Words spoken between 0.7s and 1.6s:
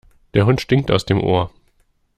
aus dem Ohr.